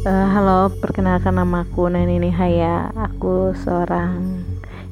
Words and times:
Uh, 0.00 0.32
halo, 0.32 0.72
perkenalkan 0.80 1.36
nama 1.36 1.68
aku 1.68 1.84
Nani 1.92 2.16
Nihaya. 2.16 2.88
Aku 2.96 3.52
seorang 3.52 4.40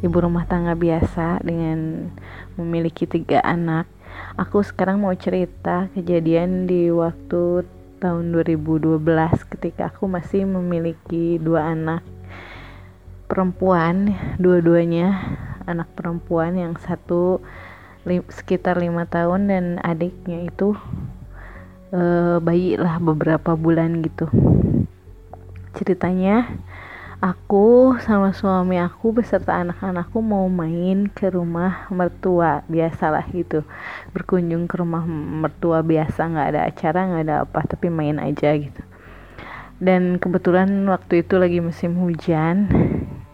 ibu 0.04 0.20
rumah 0.20 0.44
tangga 0.44 0.76
biasa 0.76 1.40
dengan 1.40 2.12
memiliki 2.60 3.08
tiga 3.08 3.40
anak. 3.40 3.88
Aku 4.36 4.60
sekarang 4.60 5.00
mau 5.00 5.16
cerita 5.16 5.88
kejadian 5.96 6.68
di 6.68 6.92
waktu 6.92 7.64
tahun 8.04 8.36
2012 8.36 9.00
ketika 9.56 9.88
aku 9.88 10.12
masih 10.12 10.44
memiliki 10.44 11.40
dua 11.40 11.72
anak 11.72 12.04
perempuan, 13.32 14.12
dua-duanya 14.36 15.24
anak 15.64 15.88
perempuan 15.96 16.52
yang 16.52 16.76
satu 16.84 17.40
li 18.04 18.20
sekitar 18.28 18.76
lima 18.76 19.08
tahun 19.08 19.48
dan 19.48 19.64
adiknya 19.80 20.52
itu 20.52 20.76
uh, 21.96 22.36
bayi 22.44 22.76
lah 22.76 23.00
beberapa 23.00 23.56
bulan 23.56 24.04
gitu 24.04 24.28
ceritanya 25.76 26.48
aku 27.18 27.98
sama 27.98 28.30
suami 28.30 28.78
aku 28.78 29.10
beserta 29.10 29.58
anak-anakku 29.58 30.22
mau 30.22 30.46
main 30.46 31.10
ke 31.10 31.28
rumah 31.34 31.90
mertua 31.90 32.62
biasalah 32.70 33.26
gitu. 33.34 33.66
Berkunjung 34.14 34.70
ke 34.70 34.78
rumah 34.78 35.02
mertua 35.08 35.82
biasa 35.82 36.30
nggak 36.30 36.48
ada 36.54 36.60
acara 36.64 37.00
nggak 37.10 37.24
ada 37.26 37.36
apa 37.42 37.60
tapi 37.66 37.90
main 37.90 38.22
aja 38.22 38.54
gitu. 38.54 38.82
Dan 39.78 40.18
kebetulan 40.18 40.70
waktu 40.90 41.22
itu 41.26 41.38
lagi 41.38 41.58
musim 41.58 41.98
hujan 41.98 42.66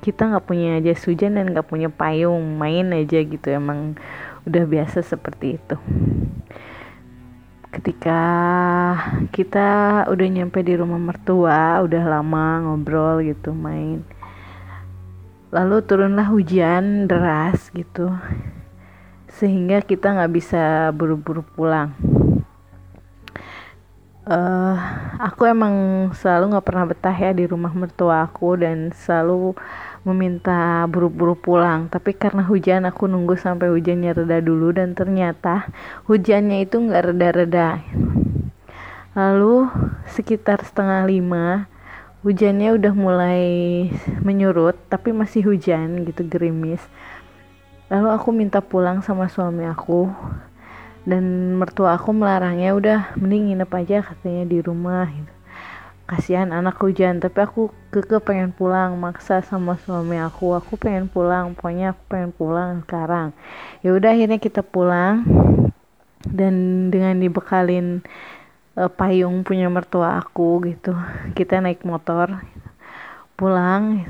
kita 0.05 0.29
nggak 0.29 0.45
punya 0.45 0.85
jas 0.85 1.01
hujan 1.09 1.41
dan 1.41 1.57
nggak 1.57 1.65
punya 1.65 1.88
payung 1.88 2.60
main 2.60 2.93
aja 2.93 3.24
gitu 3.24 3.48
emang 3.48 3.96
udah 4.45 4.65
biasa 4.69 5.01
seperti 5.01 5.57
itu 5.57 5.77
ketika 7.74 8.20
kita 9.34 10.02
udah 10.06 10.28
nyampe 10.30 10.62
di 10.62 10.78
rumah 10.78 11.02
mertua 11.02 11.82
udah 11.82 12.02
lama 12.06 12.62
ngobrol 12.62 13.18
gitu 13.26 13.51
main. 13.51 14.07
Lalu 15.51 15.82
turunlah 15.82 16.30
hujan 16.30 17.10
deras 17.10 17.74
gitu 17.74 18.15
sehingga 19.35 19.82
kita 19.82 20.15
nggak 20.15 20.32
bisa 20.35 20.95
buru-buru 20.95 21.43
pulang. 21.43 21.90
Uh, 24.24 24.79
aku 25.20 25.45
emang 25.45 26.09
selalu 26.16 26.57
nggak 26.57 26.66
pernah 26.66 26.87
betah 26.88 27.13
ya 27.13 27.35
di 27.37 27.45
rumah 27.45 27.74
mertua 27.76 28.24
aku 28.24 28.57
dan 28.57 28.88
selalu 28.95 29.52
meminta 30.05 30.85
buru-buru 30.87 31.35
pulang. 31.35 31.88
Tapi 31.88 32.13
karena 32.15 32.45
hujan 32.45 32.85
aku 32.85 33.09
nunggu 33.09 33.41
sampai 33.41 33.73
hujannya 33.73 34.13
reda 34.13 34.38
dulu 34.45 34.71
dan 34.77 34.93
ternyata 34.93 35.73
hujannya 36.07 36.63
itu 36.63 36.77
nggak 36.79 37.13
reda-reda. 37.13 37.80
Lalu 39.16 39.69
sekitar 40.13 40.60
setengah 40.63 41.09
lima 41.09 41.66
hujannya 42.25 42.73
udah 42.77 42.93
mulai 42.97 43.45
menyurut 44.25 44.77
tapi 44.93 45.13
masih 45.13 45.45
hujan 45.49 46.05
gitu 46.05 46.25
gerimis. 46.29 46.80
Lalu 47.88 48.09
aku 48.13 48.29
minta 48.32 48.65
pulang 48.65 49.05
sama 49.05 49.29
suami 49.29 49.65
aku 49.69 50.09
dan 51.05 51.57
mertua 51.60 52.01
aku 52.01 52.16
melarangnya 52.16 52.73
udah 52.73 52.99
mending 53.21 53.52
nginep 53.52 53.71
aja 53.77 53.99
katanya 54.01 54.45
di 54.49 54.59
rumah 54.65 55.05
gitu 55.13 55.34
kasihan 56.05 56.52
anak 56.52 56.77
hujan 56.80 57.16
tapi 57.16 57.41
aku 57.41 57.73
keke 57.88 58.21
pengen 58.21 58.52
pulang 58.52 58.97
maksa 59.01 59.41
sama 59.41 59.80
suami 59.80 60.21
aku. 60.21 60.57
Aku 60.57 60.77
pengen 60.77 61.09
pulang 61.09 61.57
pokoknya 61.57 61.97
aku 61.97 62.02
pengen 62.09 62.30
pulang 62.33 62.85
sekarang. 62.85 63.33
Ya 63.80 63.97
udah 63.97 64.12
akhirnya 64.12 64.38
kita 64.41 64.60
pulang. 64.60 65.25
Dan 66.25 66.88
dengan 66.88 67.21
dibekalin 67.21 68.00
uh, 68.81 68.88
payung 68.88 69.44
punya 69.44 69.69
mertua 69.69 70.16
aku 70.16 70.65
gitu 70.65 70.97
kita 71.37 71.60
naik 71.60 71.84
motor 71.84 72.41
pulang. 73.37 74.09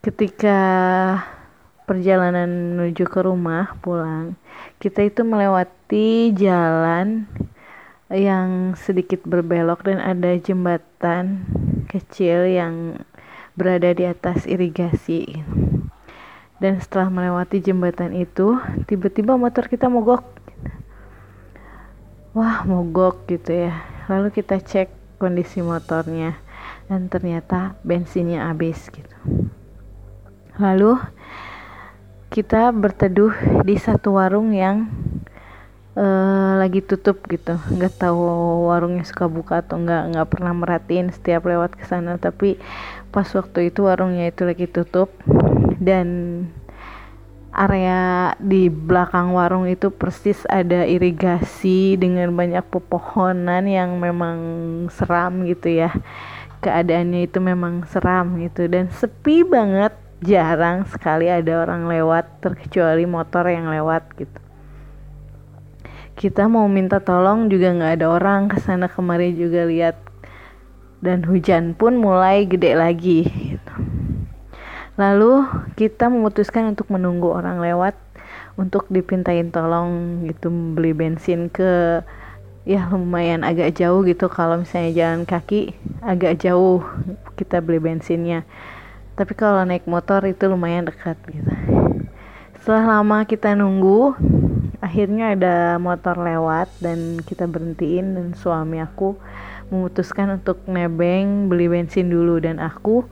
Ketika 0.00 0.58
perjalanan 1.86 2.74
menuju 2.74 3.06
ke 3.06 3.20
rumah 3.22 3.78
pulang 3.78 4.34
kita 4.82 5.06
itu 5.06 5.22
melewati 5.22 6.34
jalan 6.34 7.30
yang 8.10 8.78
sedikit 8.78 9.26
berbelok 9.26 9.82
dan 9.82 9.98
ada 9.98 10.38
jembatan 10.38 11.42
kecil 11.90 12.46
yang 12.46 13.02
berada 13.58 13.90
di 13.90 14.06
atas 14.06 14.46
irigasi. 14.46 15.42
Dan 16.56 16.80
setelah 16.80 17.12
melewati 17.12 17.60
jembatan 17.60 18.16
itu, 18.16 18.56
tiba-tiba 18.88 19.36
motor 19.36 19.68
kita 19.68 19.90
mogok. 19.90 20.24
Wah, 22.32 22.64
mogok 22.64 23.28
gitu 23.28 23.68
ya. 23.68 23.84
Lalu 24.06 24.32
kita 24.32 24.60
cek 24.62 25.18
kondisi 25.18 25.60
motornya 25.64 26.36
dan 26.86 27.08
ternyata 27.10 27.74
bensinnya 27.82 28.46
habis 28.48 28.88
gitu. 28.88 29.16
Lalu 30.56 30.96
kita 32.32 32.72
berteduh 32.72 33.32
di 33.64 33.76
satu 33.76 34.16
warung 34.16 34.52
yang 34.52 34.88
uh, 35.96 36.60
lagi 36.60 36.84
tutup 36.84 37.24
gitu. 37.26 37.56
Nggak 37.72 38.06
tahu 38.06 38.20
warungnya 38.68 39.02
suka 39.02 39.26
buka 39.26 39.64
atau 39.64 39.80
nggak 39.80 40.02
nggak 40.14 40.28
pernah 40.30 40.52
merhatiin 40.52 41.10
setiap 41.10 41.48
lewat 41.48 41.74
ke 41.74 41.84
sana. 41.88 42.20
Tapi 42.20 42.60
pas 43.10 43.26
waktu 43.32 43.72
itu 43.72 43.88
warungnya 43.88 44.28
itu 44.28 44.44
lagi 44.44 44.68
tutup 44.68 45.10
dan 45.80 46.08
area 47.56 48.36
di 48.36 48.68
belakang 48.68 49.32
warung 49.32 49.64
itu 49.64 49.88
persis 49.88 50.44
ada 50.52 50.84
irigasi 50.84 51.96
dengan 51.96 52.28
banyak 52.36 52.68
pepohonan 52.68 53.64
yang 53.64 53.96
memang 53.96 54.38
seram 54.92 55.48
gitu 55.48 55.72
ya. 55.72 55.90
Keadaannya 56.60 57.24
itu 57.28 57.40
memang 57.40 57.88
seram 57.88 58.36
gitu 58.44 58.68
dan 58.68 58.92
sepi 58.92 59.42
banget. 59.42 59.96
Jarang 60.16 60.88
sekali 60.88 61.28
ada 61.28 61.60
orang 61.60 61.92
lewat 61.92 62.40
terkecuali 62.40 63.04
motor 63.04 63.44
yang 63.52 63.68
lewat 63.68 64.16
gitu 64.16 64.45
kita 66.16 66.48
mau 66.48 66.64
minta 66.64 66.96
tolong 67.04 67.52
juga 67.52 67.76
nggak 67.76 67.92
ada 68.00 68.06
orang. 68.08 68.48
Ke 68.48 68.56
sana 68.58 68.88
kemari 68.88 69.36
juga 69.36 69.68
lihat. 69.68 70.00
Dan 71.04 71.22
hujan 71.28 71.76
pun 71.76 72.00
mulai 72.00 72.48
gede 72.48 72.72
lagi 72.72 73.28
gitu. 73.28 73.74
lalu 74.96 75.44
kita 75.76 76.08
memutuskan 76.08 76.72
untuk 76.72 76.88
menunggu 76.88 77.28
orang 77.28 77.60
lewat 77.60 77.92
untuk 78.56 78.88
dipintain 78.88 79.52
tolong 79.52 80.24
gitu. 80.24 80.48
Beli 80.48 80.96
bensin 80.96 81.52
ke 81.52 82.00
ya 82.64 82.88
lumayan 82.88 83.44
agak 83.44 83.76
jauh 83.76 84.00
gitu. 84.08 84.32
Kalau 84.32 84.64
misalnya 84.64 84.96
jalan 84.96 85.28
kaki 85.28 85.76
agak 86.00 86.40
jauh 86.40 86.80
kita 87.36 87.60
beli 87.60 87.76
bensinnya. 87.76 88.48
Tapi 89.20 89.36
kalau 89.36 89.68
naik 89.68 89.84
motor 89.84 90.24
itu 90.24 90.48
lumayan 90.48 90.88
dekat 90.88 91.20
gitu. 91.28 91.52
Setelah 92.56 92.98
lama 92.98 93.28
kita 93.28 93.52
nunggu 93.52 94.16
akhirnya 94.86 95.34
ada 95.34 95.56
motor 95.82 96.14
lewat 96.14 96.70
dan 96.78 97.18
kita 97.26 97.50
berhentiin 97.50 98.14
dan 98.14 98.26
suami 98.38 98.78
aku 98.78 99.18
memutuskan 99.74 100.38
untuk 100.38 100.62
nebeng 100.70 101.50
beli 101.50 101.66
bensin 101.66 102.06
dulu 102.06 102.38
dan 102.38 102.62
aku 102.62 103.02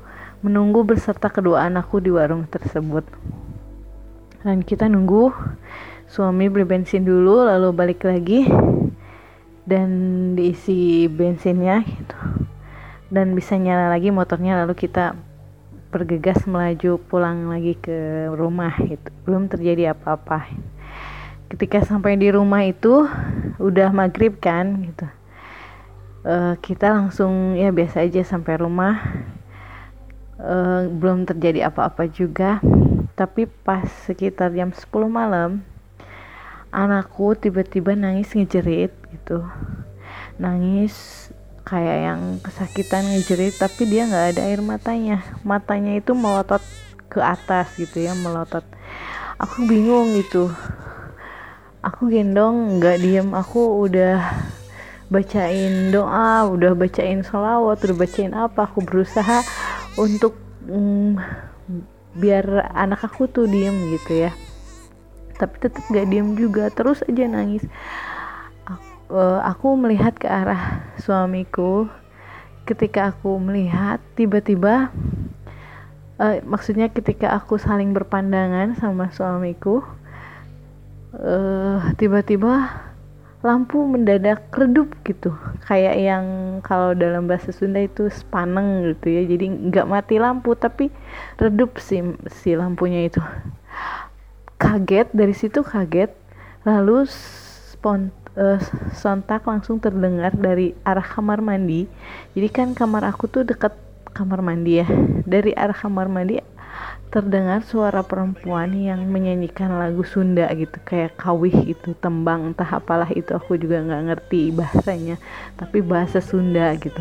menunggu 0.47 0.87
beserta 0.87 1.27
kedua 1.27 1.67
anakku 1.67 1.99
di 1.99 2.15
warung 2.15 2.47
tersebut. 2.47 3.03
Dan 4.47 4.63
kita 4.63 4.87
nunggu 4.87 5.35
suami 6.07 6.47
beli 6.47 6.63
bensin 6.63 7.03
dulu 7.03 7.43
lalu 7.43 7.75
balik 7.75 8.07
lagi 8.07 8.47
dan 9.67 9.91
diisi 10.39 11.11
bensinnya 11.11 11.83
gitu. 11.83 12.19
Dan 13.11 13.35
bisa 13.35 13.59
nyala 13.59 13.91
lagi 13.91 14.15
motornya 14.15 14.63
lalu 14.63 14.79
kita 14.79 15.19
bergegas 15.91 16.47
melaju 16.47 17.03
pulang 17.11 17.51
lagi 17.51 17.75
ke 17.75 18.31
rumah 18.31 18.79
gitu. 18.79 19.11
Belum 19.27 19.51
terjadi 19.51 19.91
apa-apa 19.91 20.47
ketika 21.55 21.87
sampai 21.87 22.19
di 22.19 22.35
rumah 22.35 22.67
itu 22.67 23.07
udah 23.63 23.95
maghrib 23.95 24.43
kan 24.43 24.91
gitu. 24.91 25.07
Uh, 26.27 26.59
kita 26.59 26.91
langsung 26.91 27.55
ya 27.55 27.71
biasa 27.71 28.03
aja 28.03 28.27
sampai 28.27 28.59
rumah. 28.59 28.99
Uh, 30.35 30.91
belum 30.91 31.31
terjadi 31.31 31.71
apa-apa 31.71 32.11
juga. 32.11 32.59
Tapi 33.15 33.47
pas 33.47 33.87
sekitar 33.87 34.51
jam 34.51 34.75
10 34.75 34.91
malam 35.07 35.63
anakku 36.75 37.39
tiba-tiba 37.39 37.95
nangis 37.95 38.35
ngejerit 38.35 38.91
gitu. 39.15 39.47
Nangis 40.43 41.31
kayak 41.63 41.99
yang 42.03 42.21
kesakitan 42.43 43.07
ngejerit 43.15 43.55
tapi 43.55 43.87
dia 43.87 44.11
nggak 44.11 44.27
ada 44.35 44.43
air 44.43 44.59
matanya. 44.59 45.23
Matanya 45.47 46.03
itu 46.03 46.19
melotot 46.19 46.67
ke 47.07 47.23
atas 47.23 47.79
gitu 47.79 48.03
ya 48.03 48.19
melotot. 48.19 48.67
Aku 49.39 49.71
bingung 49.71 50.19
gitu 50.19 50.51
aku 51.85 52.09
gendong 52.09 52.81
nggak 52.81 52.99
diem. 53.05 53.29
Aku 53.37 53.85
udah 53.85 54.25
bacain 55.13 55.93
doa 55.93 56.49
udah 56.49 56.73
bacain 56.73 57.21
salawat 57.21 57.85
udah 57.85 57.97
bacain 57.97 58.33
apa. 58.33 58.65
Aku 58.65 58.81
berusaha 58.81 59.45
untuk 60.01 60.35
mm, 60.65 61.21
biar 62.17 62.73
anak 62.73 63.05
aku 63.05 63.29
tuh 63.29 63.45
diem 63.45 63.77
gitu 63.93 64.27
ya. 64.27 64.33
Tapi 65.37 65.55
tetap 65.61 65.85
gak 65.91 66.09
diem 66.09 66.33
juga. 66.39 66.71
Terus 66.73 67.03
aja 67.05 67.27
nangis. 67.27 67.67
Aku, 68.65 68.87
uh, 69.13 69.41
aku 69.45 69.75
melihat 69.77 70.17
ke 70.17 70.31
arah 70.31 70.89
suamiku. 71.03 71.91
Ketika 72.65 73.13
aku 73.13 73.37
melihat 73.37 74.01
tiba-tiba 74.17 74.89
uh, 76.17 76.41
maksudnya 76.49 76.89
ketika 76.89 77.37
aku 77.37 77.61
saling 77.61 77.93
berpandangan 77.93 78.73
sama 78.81 79.13
suamiku 79.13 79.85
uh, 81.19 81.95
tiba-tiba 81.95 82.85
lampu 83.45 83.77
mendadak 83.85 84.49
redup 84.57 84.89
gitu. 85.05 85.37
Kayak 85.69 85.97
yang 86.01 86.25
kalau 86.65 86.97
dalam 86.97 87.29
bahasa 87.29 87.53
Sunda 87.53 87.85
itu 87.85 88.09
spaneng 88.09 88.97
gitu 88.97 89.13
ya. 89.13 89.23
Jadi 89.29 89.69
nggak 89.69 89.87
mati 89.87 90.17
lampu 90.17 90.57
tapi 90.57 90.89
redup 91.37 91.77
si 91.77 92.01
si 92.33 92.57
lampunya 92.57 93.05
itu. 93.05 93.21
Kaget 94.57 95.13
dari 95.13 95.37
situ 95.37 95.61
kaget. 95.61 96.09
Lalu 96.65 97.05
spont 97.05 98.09
uh, 98.41 98.57
sontak 98.97 99.45
langsung 99.45 99.77
terdengar 99.77 100.33
dari 100.33 100.73
arah 100.81 101.05
kamar 101.05 101.45
mandi. 101.45 101.85
Jadi 102.33 102.49
kan 102.49 102.69
kamar 102.73 103.05
aku 103.05 103.29
tuh 103.29 103.45
deket 103.45 103.77
kamar 104.17 104.41
mandi 104.41 104.81
ya. 104.81 104.89
Dari 105.29 105.53
arah 105.53 105.77
kamar 105.77 106.09
mandi 106.09 106.41
terdengar 107.15 107.63
suara 107.63 108.03
perempuan 108.03 108.75
yang 108.75 109.07
menyanyikan 109.07 109.79
lagu 109.79 110.03
Sunda 110.03 110.51
gitu 110.51 110.75
kayak 110.83 111.15
kawih 111.15 111.55
itu 111.63 111.95
tembang 112.03 112.51
entah 112.51 112.67
apalah 112.67 113.07
itu 113.15 113.31
aku 113.31 113.55
juga 113.55 113.87
nggak 113.87 114.03
ngerti 114.11 114.51
bahasanya 114.51 115.23
tapi 115.55 115.79
bahasa 115.79 116.19
Sunda 116.19 116.75
gitu. 116.75 116.99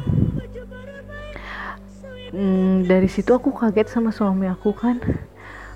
Hmm, 2.30 2.86
dari 2.86 3.10
situ 3.10 3.34
aku 3.34 3.50
kaget 3.58 3.90
sama 3.90 4.14
suami 4.14 4.46
aku 4.46 4.78
kan. 4.78 5.02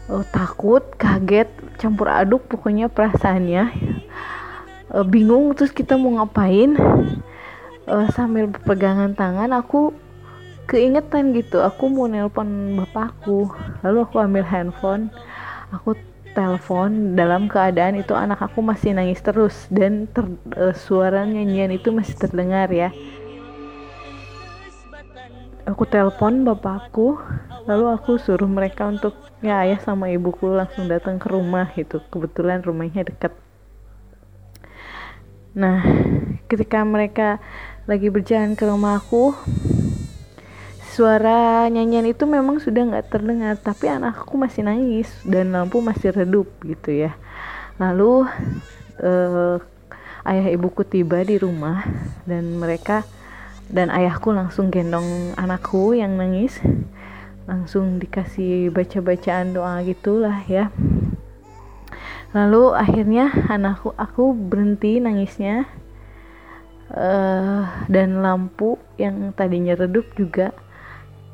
Oh, 0.06 0.22
takut 0.22 0.86
kaget 1.02 1.50
campur 1.82 2.06
aduk 2.06 2.46
pokoknya 2.46 2.94
perasaannya. 2.94 3.74
Uh, 4.94 5.02
bingung 5.02 5.58
terus 5.58 5.74
kita 5.74 5.98
mau 5.98 6.14
ngapain. 6.14 6.78
Uh, 7.90 8.06
sambil 8.14 8.54
berpegangan 8.54 9.18
tangan 9.18 9.50
aku 9.50 9.98
keingetan 10.68 11.32
gitu. 11.32 11.64
Aku 11.64 11.88
mau 11.88 12.06
nelpon 12.06 12.78
bapakku. 12.84 13.50
Lalu 13.82 13.98
aku 14.04 14.20
ambil 14.20 14.44
handphone. 14.44 15.10
Aku 15.72 15.96
telepon. 16.36 17.16
Dalam 17.16 17.48
keadaan 17.48 17.98
itu 17.98 18.14
anak 18.14 18.44
aku 18.44 18.60
masih 18.60 18.94
nangis 18.94 19.24
terus. 19.24 19.66
Dan 19.72 20.12
ter, 20.12 20.28
uh, 20.60 20.76
suara 20.76 21.24
nyanyian 21.24 21.72
itu 21.72 21.90
masih 21.90 22.14
terdengar 22.20 22.68
ya. 22.70 22.92
Aku 25.64 25.88
telepon 25.88 26.44
bapakku. 26.44 27.18
Lalu 27.66 27.86
aku 27.96 28.20
suruh 28.20 28.48
mereka 28.48 28.88
untuk 28.88 29.16
ya 29.40 29.64
ayah 29.64 29.80
sama 29.80 30.12
ibuku 30.12 30.52
langsung 30.52 30.92
datang 30.92 31.18
ke 31.18 31.28
rumah 31.32 31.72
gitu. 31.74 32.04
Kebetulan 32.12 32.64
rumahnya 32.64 33.08
dekat. 33.08 33.32
Nah 35.58 35.82
ketika 36.48 36.86
mereka 36.88 37.44
lagi 37.88 38.08
berjalan 38.08 38.56
ke 38.56 38.64
rumahku 38.64 39.36
suara 40.98 41.70
nyanyian 41.70 42.10
itu 42.10 42.26
memang 42.26 42.58
sudah 42.58 42.82
nggak 42.90 43.14
terdengar 43.14 43.54
tapi 43.62 43.86
anakku 43.86 44.34
masih 44.34 44.66
nangis 44.66 45.06
dan 45.22 45.54
lampu 45.54 45.78
masih 45.78 46.10
redup 46.10 46.50
gitu 46.66 46.90
ya. 46.90 47.14
Lalu 47.78 48.26
uh, 49.06 49.62
ayah 50.26 50.48
ibuku 50.50 50.82
tiba 50.82 51.22
di 51.22 51.38
rumah 51.38 51.86
dan 52.26 52.58
mereka 52.58 53.06
dan 53.70 53.94
ayahku 53.94 54.34
langsung 54.34 54.74
gendong 54.74 55.38
anakku 55.38 55.94
yang 55.94 56.18
nangis. 56.18 56.58
Langsung 57.46 58.02
dikasih 58.02 58.74
baca-bacaan 58.74 59.54
doa 59.54 59.86
gitulah 59.86 60.42
ya. 60.50 60.74
Lalu 62.34 62.74
akhirnya 62.74 63.30
anakku 63.54 63.94
aku 63.94 64.34
berhenti 64.34 64.98
nangisnya 64.98 65.70
uh, 66.90 67.86
dan 67.86 68.26
lampu 68.26 68.82
yang 68.98 69.30
tadinya 69.38 69.78
redup 69.78 70.10
juga 70.18 70.58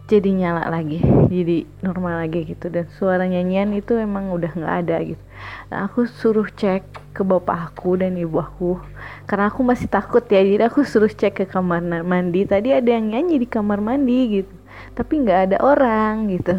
jadi 0.04 0.30
nyala 0.36 0.68
lagi 0.68 1.00
jadi 1.32 1.64
normal 1.80 2.28
lagi 2.28 2.44
gitu. 2.44 2.68
Dan 2.68 2.88
suara 3.00 3.24
nyanyian 3.26 3.72
itu 3.74 3.96
emang 3.96 4.30
udah 4.36 4.52
nggak 4.52 4.76
ada 4.86 4.98
gitu. 5.04 5.24
Nah 5.72 5.88
aku 5.88 6.06
suruh 6.08 6.48
cek 6.48 7.16
ke 7.16 7.22
bapak 7.22 7.74
aku 7.74 8.00
dan 8.00 8.18
ibu 8.20 8.40
aku 8.40 8.80
karena 9.26 9.50
aku 9.50 9.62
masih 9.64 9.88
takut 9.88 10.24
ya. 10.28 10.44
Jadi 10.44 10.64
aku 10.64 10.84
suruh 10.84 11.12
cek 11.12 11.44
ke 11.44 11.46
kamar 11.48 11.82
mandi. 11.84 12.44
Tadi 12.44 12.76
ada 12.76 12.90
yang 12.90 13.12
nyanyi 13.16 13.44
di 13.44 13.48
kamar 13.48 13.80
mandi 13.80 14.42
gitu 14.42 14.54
tapi 14.94 15.22
nggak 15.22 15.40
ada 15.50 15.58
orang 15.64 16.30
gitu. 16.34 16.54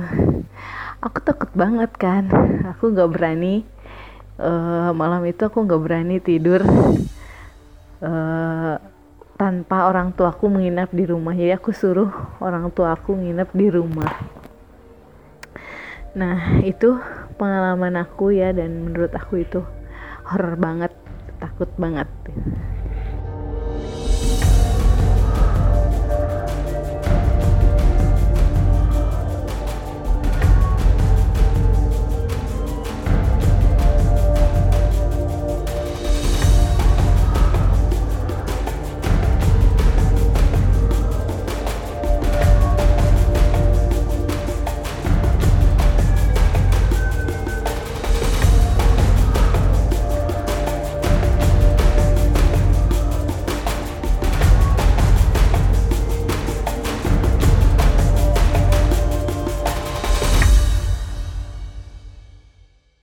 Aku 1.05 1.19
takut 1.21 1.51
banget 1.53 1.91
kan. 2.01 2.31
Aku 2.75 2.91
nggak 2.91 3.11
berani 3.13 3.67
uh, 4.41 4.91
malam 4.97 5.23
itu 5.29 5.43
aku 5.47 5.63
nggak 5.63 5.83
berani 5.83 6.17
tidur. 6.19 6.65
Uh, 8.05 8.77
tanpa 9.45 9.93
orang 9.93 10.17
tuaku 10.17 10.49
menginap 10.49 10.89
di 10.89 11.05
rumah. 11.05 11.37
Jadi 11.37 11.53
aku 11.53 11.69
suruh 11.69 12.09
orang 12.41 12.73
tuaku 12.73 13.13
nginep 13.13 13.53
di 13.53 13.69
rumah. 13.69 14.09
Nah 16.17 16.65
itu 16.65 16.97
pengalaman 17.37 18.01
aku 18.01 18.33
ya 18.33 18.57
dan 18.57 18.89
menurut 18.89 19.13
aku 19.13 19.45
itu 19.45 19.61
horror 20.25 20.57
banget 20.57 20.97
takut 21.37 21.69
banget 21.77 22.09